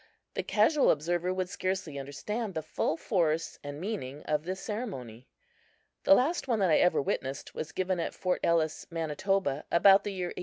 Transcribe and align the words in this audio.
The 0.33 0.41
casual 0.41 0.89
observer 0.89 1.31
would 1.31 1.47
scarcely 1.47 1.99
understand 1.99 2.55
the 2.55 2.63
full 2.63 2.97
force 2.97 3.59
and 3.63 3.79
meaning 3.79 4.23
of 4.23 4.45
this 4.45 4.59
ceremony. 4.59 5.27
The 6.05 6.15
last 6.15 6.47
one 6.47 6.57
that 6.57 6.71
I 6.71 6.77
ever 6.79 6.99
witnessed 7.03 7.53
was 7.53 7.71
given 7.71 7.99
at 7.99 8.15
Fort 8.15 8.39
Ellis, 8.43 8.87
Manitoba, 8.89 9.63
about 9.69 10.03
the 10.03 10.11
year 10.11 10.29
1871. 10.29 10.33